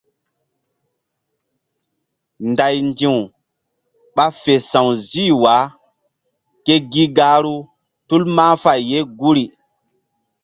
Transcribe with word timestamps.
Nday 2.49 2.77
ndi̧w 2.89 3.17
ɓa 4.15 4.25
fe 4.41 4.53
sa̧w 4.69 4.87
zih 5.09 5.33
wa 5.41 5.55
ke 6.65 6.75
gi 6.91 7.05
gahru 7.17 7.57
tul 8.07 8.23
mahfay 8.35 8.81
ye 8.91 8.99
guri. 9.19 9.45